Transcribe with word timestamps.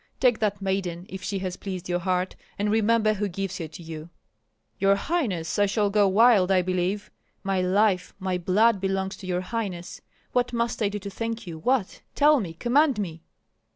Take 0.19 0.39
that 0.39 0.63
maiden 0.63 1.05
if 1.09 1.21
she 1.21 1.37
has 1.45 1.57
pleased 1.57 1.87
your 1.87 1.99
heart, 1.99 2.35
and 2.57 2.71
remember 2.71 3.13
who 3.13 3.27
gives 3.29 3.59
her 3.59 3.67
to 3.67 3.83
you." 3.83 4.09
"Your 4.79 4.95
highness, 4.95 5.59
I 5.59 5.67
shall 5.67 5.91
go 5.91 6.07
wild, 6.07 6.49
I 6.49 6.63
believe! 6.63 7.11
My 7.43 7.61
life, 7.61 8.15
my 8.17 8.39
blood 8.39 8.81
belongs 8.81 9.15
to 9.17 9.27
your 9.27 9.41
highness. 9.41 10.01
What 10.31 10.53
must 10.53 10.81
I 10.81 10.89
do 10.89 10.97
to 10.97 11.11
thank 11.11 11.45
you, 11.45 11.59
what? 11.59 12.01
Tell 12.15 12.39
me, 12.39 12.55
command 12.55 12.97
me!" 12.99 13.21